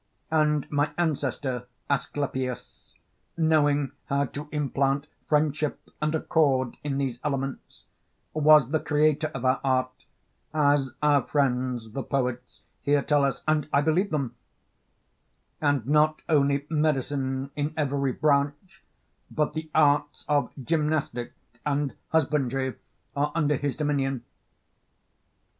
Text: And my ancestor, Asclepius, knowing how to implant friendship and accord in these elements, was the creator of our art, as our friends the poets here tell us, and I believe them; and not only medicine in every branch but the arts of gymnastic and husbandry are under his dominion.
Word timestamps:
And 0.31 0.65
my 0.71 0.89
ancestor, 0.97 1.67
Asclepius, 1.87 2.95
knowing 3.37 3.91
how 4.07 4.25
to 4.25 4.49
implant 4.51 5.05
friendship 5.29 5.79
and 6.01 6.15
accord 6.15 6.75
in 6.83 6.97
these 6.97 7.19
elements, 7.23 7.83
was 8.33 8.71
the 8.71 8.79
creator 8.79 9.27
of 9.35 9.45
our 9.45 9.61
art, 9.63 10.05
as 10.55 10.89
our 11.03 11.21
friends 11.21 11.91
the 11.91 12.01
poets 12.01 12.61
here 12.81 13.03
tell 13.03 13.23
us, 13.23 13.43
and 13.47 13.69
I 13.71 13.81
believe 13.81 14.09
them; 14.09 14.33
and 15.61 15.85
not 15.85 16.23
only 16.27 16.65
medicine 16.67 17.51
in 17.55 17.71
every 17.77 18.11
branch 18.11 18.81
but 19.29 19.53
the 19.53 19.69
arts 19.75 20.25
of 20.27 20.49
gymnastic 20.63 21.33
and 21.63 21.93
husbandry 22.09 22.73
are 23.15 23.31
under 23.35 23.55
his 23.55 23.75
dominion. 23.75 24.23